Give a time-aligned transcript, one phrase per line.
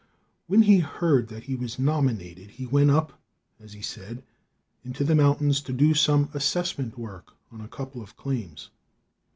[0.47, 3.21] When he heard that he was nominated, he went up,
[3.59, 4.23] as he said,
[4.83, 8.71] into the mountains to do some assessment work on a couple of claims.